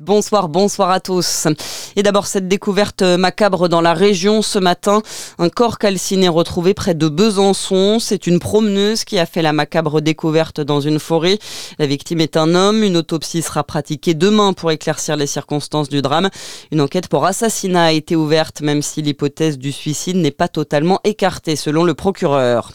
Bonsoir, 0.00 0.48
bonsoir 0.48 0.90
à 0.90 1.00
tous. 1.00 1.48
Et 1.96 2.04
d'abord 2.04 2.28
cette 2.28 2.46
découverte 2.46 3.02
macabre 3.02 3.68
dans 3.68 3.80
la 3.80 3.94
région 3.94 4.42
ce 4.42 4.60
matin. 4.60 5.02
Un 5.38 5.48
corps 5.48 5.76
calciné 5.76 6.28
retrouvé 6.28 6.72
près 6.72 6.94
de 6.94 7.08
Besançon. 7.08 7.98
C'est 7.98 8.28
une 8.28 8.38
promeneuse 8.38 9.02
qui 9.02 9.18
a 9.18 9.26
fait 9.26 9.42
la 9.42 9.52
macabre 9.52 10.00
découverte 10.00 10.60
dans 10.60 10.80
une 10.80 11.00
forêt. 11.00 11.40
La 11.80 11.86
victime 11.86 12.20
est 12.20 12.36
un 12.36 12.54
homme. 12.54 12.84
Une 12.84 12.96
autopsie 12.96 13.42
sera 13.42 13.64
pratiquée 13.64 14.14
demain 14.14 14.52
pour 14.52 14.70
éclaircir 14.70 15.16
les 15.16 15.26
circonstances 15.26 15.88
du 15.88 16.00
drame. 16.00 16.30
Une 16.70 16.80
enquête 16.80 17.08
pour 17.08 17.26
assassinat 17.26 17.86
a 17.86 17.92
été 17.92 18.14
ouverte 18.14 18.60
même 18.60 18.82
si 18.82 19.02
l'hypothèse 19.02 19.58
du 19.58 19.72
suicide 19.72 20.18
n'est 20.18 20.30
pas 20.30 20.46
totalement 20.46 21.00
écartée 21.02 21.56
selon 21.56 21.82
le 21.82 21.94
procureur. 21.94 22.70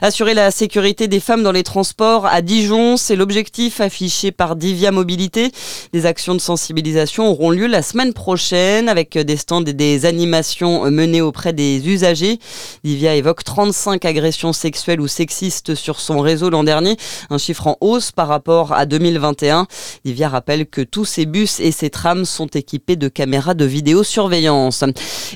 Assurer 0.00 0.34
la 0.34 0.50
sécurité 0.50 1.06
des 1.06 1.20
femmes 1.20 1.42
dans 1.42 1.52
les 1.52 1.62
transports 1.62 2.26
à 2.26 2.40
Dijon, 2.40 2.96
c'est 2.96 3.16
l'objectif 3.16 3.80
affiché 3.80 4.32
par 4.32 4.56
Divia 4.56 4.90
Mobilité. 4.90 5.52
Des 5.92 6.06
actions 6.06 6.34
de 6.34 6.40
sensibilisation 6.40 7.28
auront 7.28 7.50
lieu 7.50 7.66
la 7.66 7.82
semaine 7.82 8.14
prochaine 8.14 8.88
avec 8.88 9.18
des 9.18 9.36
stands 9.36 9.64
et 9.64 9.72
des 9.72 10.06
animations 10.06 10.90
menées 10.90 11.20
auprès 11.20 11.52
des 11.52 11.86
usagers. 11.86 12.38
Divia 12.84 13.14
évoque 13.14 13.44
35 13.44 14.04
agressions 14.04 14.52
sexuelles 14.52 15.00
ou 15.00 15.08
sexistes 15.08 15.74
sur 15.74 16.00
son 16.00 16.20
réseau 16.20 16.48
l'an 16.48 16.64
dernier, 16.64 16.96
un 17.28 17.38
chiffre 17.38 17.66
en 17.66 17.76
hausse 17.80 18.12
par 18.12 18.28
rapport 18.28 18.72
à 18.72 18.86
2021. 18.86 19.66
Divia 20.04 20.28
rappelle 20.28 20.66
que 20.66 20.80
tous 20.80 21.04
ces 21.04 21.26
bus 21.26 21.60
et 21.60 21.72
ces 21.72 21.90
trams 21.90 22.24
sont 22.24 22.46
équipés 22.46 22.96
de 22.96 23.08
caméras 23.08 23.54
de 23.54 23.64
vidéosurveillance. 23.64 24.84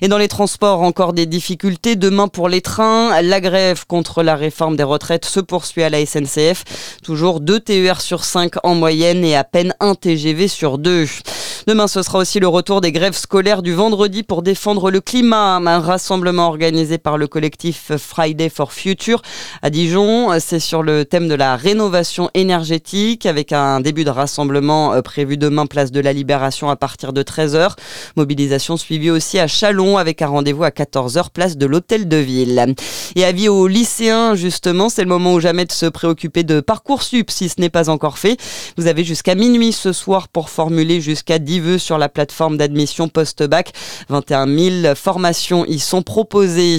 Et 0.00 0.08
dans 0.08 0.18
les 0.18 0.28
transports, 0.28 0.82
encore 0.82 1.12
des 1.12 1.26
difficultés. 1.26 1.96
Demain 1.96 2.28
pour 2.28 2.48
les 2.48 2.60
trains, 2.60 3.20
la 3.22 3.40
grève 3.40 3.86
contre 3.86 4.22
la 4.22 4.36
réforme 4.46 4.76
des 4.76 4.84
retraites 4.84 5.24
se 5.24 5.40
poursuit 5.40 5.82
à 5.82 5.90
la 5.90 6.06
SNCF. 6.06 6.62
Toujours 7.02 7.40
2 7.40 7.58
TER 7.58 8.00
sur 8.00 8.22
5 8.22 8.52
en 8.62 8.76
moyenne 8.76 9.24
et 9.24 9.34
à 9.34 9.42
peine 9.42 9.74
un 9.80 9.96
TGV 9.96 10.46
sur 10.46 10.78
2. 10.78 11.06
Demain, 11.66 11.88
ce 11.88 12.00
sera 12.02 12.18
aussi 12.18 12.38
le 12.38 12.46
retour 12.46 12.80
des 12.80 12.92
grèves 12.92 13.16
scolaires 13.16 13.60
du 13.60 13.74
vendredi 13.74 14.22
pour 14.22 14.42
défendre 14.42 14.88
le 14.88 15.00
climat. 15.00 15.56
Un 15.56 15.80
rassemblement 15.80 16.46
organisé 16.46 16.96
par 16.96 17.18
le 17.18 17.26
collectif 17.26 17.90
Friday 17.98 18.48
for 18.50 18.72
Future 18.72 19.20
à 19.62 19.70
Dijon. 19.70 20.28
C'est 20.38 20.60
sur 20.60 20.84
le 20.84 21.04
thème 21.04 21.26
de 21.26 21.34
la 21.34 21.56
rénovation 21.56 22.30
énergétique 22.34 23.26
avec 23.26 23.52
un 23.52 23.80
début 23.80 24.04
de 24.04 24.10
rassemblement 24.10 24.92
euh, 24.92 25.02
prévu 25.02 25.36
demain 25.36 25.66
place 25.66 25.90
de 25.90 25.98
la 25.98 26.12
Libération 26.12 26.70
à 26.70 26.76
partir 26.76 27.12
de 27.12 27.24
13h. 27.24 27.72
Mobilisation 28.14 28.76
suivie 28.76 29.10
aussi 29.10 29.40
à 29.40 29.48
Chalon 29.48 29.98
avec 29.98 30.22
un 30.22 30.28
rendez-vous 30.28 30.62
à 30.62 30.70
14h 30.70 31.30
place 31.34 31.56
de 31.56 31.66
l'Hôtel 31.66 32.06
de 32.06 32.16
Ville. 32.16 32.76
Et 33.16 33.24
avis 33.24 33.48
aux 33.48 33.66
lycéens, 33.66 34.36
justement, 34.36 34.88
c'est 34.88 35.02
le 35.02 35.08
moment 35.08 35.34
ou 35.34 35.40
jamais 35.40 35.64
de 35.64 35.72
se 35.72 35.86
préoccuper 35.86 36.44
de 36.44 36.60
Parcoursup 36.60 37.28
si 37.28 37.48
ce 37.48 37.60
n'est 37.60 37.70
pas 37.70 37.90
encore 37.90 38.18
fait. 38.18 38.38
Vous 38.76 38.86
avez 38.86 39.02
jusqu'à 39.02 39.34
minuit 39.34 39.72
ce 39.72 39.92
soir 39.92 40.28
pour 40.28 40.48
formuler 40.48 41.00
jusqu'à 41.00 41.40
10 41.40 41.55
vœux 41.60 41.78
sur 41.78 41.98
la 41.98 42.08
plateforme 42.08 42.56
d'admission 42.56 43.08
post-bac. 43.08 43.72
21 44.08 44.46
000 44.82 44.94
formations 44.94 45.64
y 45.66 45.78
sont 45.78 46.02
proposées. 46.02 46.78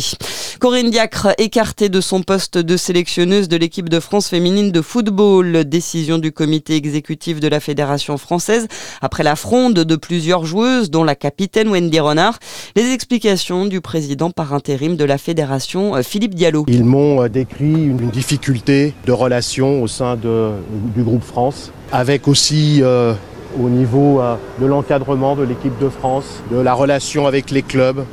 Corinne 0.59 0.89
Diacre 0.89 1.29
écartée 1.37 1.89
de 1.89 2.01
son 2.01 2.23
poste 2.23 2.57
de 2.57 2.77
sélectionneuse 2.77 3.47
de 3.47 3.57
l'équipe 3.57 3.89
de 3.89 3.99
France 3.99 4.29
féminine 4.29 4.71
de 4.71 4.81
football. 4.81 5.65
Décision 5.65 6.17
du 6.17 6.31
comité 6.31 6.75
exécutif 6.75 7.39
de 7.39 7.47
la 7.47 7.59
Fédération 7.59 8.17
française 8.17 8.67
après 9.01 9.23
la 9.23 9.35
fronde 9.35 9.73
de 9.73 9.95
plusieurs 9.95 10.45
joueuses, 10.45 10.89
dont 10.89 11.03
la 11.03 11.15
capitaine 11.15 11.69
Wendy 11.69 11.99
Renard. 11.99 12.39
Les 12.75 12.91
explications 12.91 13.65
du 13.65 13.81
président 13.81 14.31
par 14.31 14.53
intérim 14.53 14.95
de 14.95 15.03
la 15.03 15.17
Fédération, 15.17 15.95
euh, 15.95 16.01
Philippe 16.01 16.35
Diallo. 16.35 16.65
Ils 16.67 16.83
m'ont 16.83 17.23
euh, 17.23 17.29
décrit 17.29 17.71
une 17.71 18.09
difficulté 18.09 18.93
de 19.05 19.11
relation 19.11 19.81
au 19.81 19.87
sein 19.87 20.15
du 20.15 21.03
groupe 21.03 21.23
France, 21.23 21.71
avec 21.91 22.27
aussi 22.27 22.79
euh, 22.81 23.13
au 23.61 23.69
niveau 23.69 24.21
euh, 24.21 24.35
de 24.59 24.65
l'encadrement 24.65 25.35
de 25.35 25.43
l'équipe 25.43 25.77
de 25.79 25.89
France, 25.89 26.41
de 26.51 26.57
la 26.57 26.73
relation 26.73 27.27
avec 27.27 27.51
les 27.51 27.61
clubs, 27.61 28.03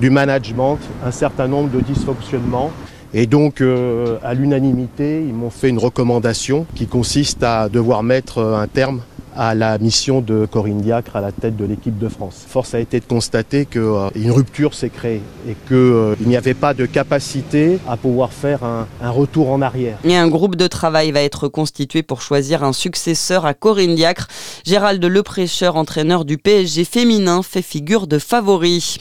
du 0.00 0.10
management, 0.10 0.78
un 1.04 1.10
certain 1.10 1.48
nombre 1.48 1.70
de 1.70 1.80
dysfonctionnements. 1.80 2.70
Et 3.14 3.26
donc, 3.26 3.60
euh, 3.60 4.18
à 4.22 4.32
l'unanimité, 4.32 5.22
ils 5.26 5.34
m'ont 5.34 5.50
fait 5.50 5.68
une 5.68 5.78
recommandation 5.78 6.66
qui 6.74 6.86
consiste 6.86 7.42
à 7.42 7.68
devoir 7.68 8.02
mettre 8.02 8.38
euh, 8.38 8.56
un 8.56 8.66
terme 8.66 9.00
à 9.36 9.54
la 9.54 9.78
mission 9.78 10.20
de 10.20 10.46
Corinne 10.46 10.80
Diacre 10.80 11.16
à 11.16 11.20
la 11.20 11.32
tête 11.32 11.56
de 11.56 11.64
l'équipe 11.64 11.98
de 11.98 12.08
France. 12.08 12.44
Force 12.46 12.74
a 12.74 12.80
été 12.80 13.00
de 13.00 13.04
constater 13.04 13.66
qu'une 13.66 13.82
euh, 13.82 14.32
rupture 14.32 14.74
s'est 14.74 14.90
créée 14.90 15.22
et 15.48 15.54
qu'il 15.66 15.76
euh, 15.76 16.14
n'y 16.20 16.36
avait 16.36 16.54
pas 16.54 16.74
de 16.74 16.86
capacité 16.86 17.78
à 17.88 17.96
pouvoir 17.96 18.32
faire 18.32 18.64
un, 18.64 18.86
un, 19.00 19.10
retour 19.10 19.50
en 19.50 19.62
arrière. 19.62 19.98
Et 20.04 20.16
un 20.16 20.28
groupe 20.28 20.56
de 20.56 20.66
travail 20.66 21.10
va 21.12 21.22
être 21.22 21.48
constitué 21.48 22.02
pour 22.02 22.22
choisir 22.22 22.64
un 22.64 22.72
successeur 22.72 23.46
à 23.46 23.54
Corinne 23.54 23.94
Diacre. 23.94 24.28
Gérald 24.64 25.04
Leprêcheur, 25.04 25.76
entraîneur 25.76 26.24
du 26.24 26.38
PSG 26.38 26.84
féminin, 26.84 27.42
fait 27.42 27.62
figure 27.62 28.06
de 28.06 28.18
favori. 28.18 28.98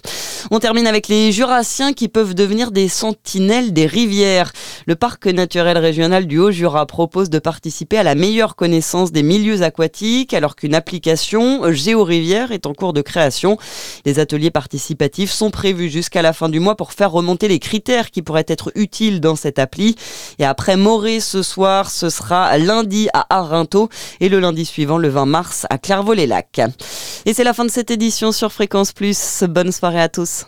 On 0.50 0.60
termine 0.60 0.88
avec 0.88 1.08
les 1.08 1.32
Jurassiens 1.32 1.94
qui 1.94 2.08
peuvent 2.08 2.34
devenir 2.34 2.72
des 2.72 2.88
sentinelles 2.88 3.74
des 3.74 3.86
rivières. 3.86 4.52
Le 4.88 4.96
parc 4.96 5.28
naturel 5.28 5.78
régional 5.78 6.26
du 6.26 6.40
Haut-Jura 6.40 6.86
propose 6.88 7.30
de 7.30 7.40
participer 7.40 7.98
à 7.98 8.04
la 8.04 8.16
meilleure 8.16 8.56
connaissance 8.56 9.12
des 9.12 9.24
milieux 9.24 9.62
aquatiques 9.62 10.21
alors 10.34 10.56
qu'une 10.56 10.76
application 10.76 11.72
GéoRivière 11.72 12.52
est 12.52 12.66
en 12.66 12.74
cours 12.74 12.94
de 12.94 13.02
création. 13.02 13.58
Les 14.06 14.20
ateliers 14.20 14.52
participatifs 14.52 15.32
sont 15.32 15.52
prévus 15.52 15.90
jusqu'à 15.90 16.22
la 16.22 16.34
fin 16.34 16.50
du 16.50 16.60
mois 16.60 16.76
pour 16.76 16.94
faire 16.94 17.12
remonter 17.12 17.48
les 17.48 17.60
critères 17.60 18.12
qui 18.12 18.22
pourraient 18.22 18.46
être 18.48 18.72
utiles 18.76 19.20
dans 19.20 19.36
cette 19.36 19.60
appli. 19.60 19.96
Et 20.40 20.46
après 20.46 20.78
Morée 20.78 21.20
ce 21.20 21.44
soir, 21.44 21.90
ce 21.90 22.10
sera 22.10 22.58
lundi 22.58 23.10
à 23.14 23.26
Arinto 23.30 23.90
et 24.20 24.30
le 24.30 24.40
lundi 24.40 24.66
suivant, 24.66 24.98
le 24.98 25.10
20 25.10 25.26
mars, 25.26 25.66
à 25.70 25.78
Clairvaux-les-Lacs. 25.78 26.62
Et 27.26 27.34
c'est 27.34 27.44
la 27.44 27.54
fin 27.54 27.66
de 27.66 27.72
cette 27.72 27.92
édition 27.92 28.32
sur 28.32 28.52
Fréquence 28.52 28.94
Plus. 28.94 29.44
Bonne 29.44 29.72
soirée 29.72 30.02
à 30.02 30.10
tous. 30.10 30.46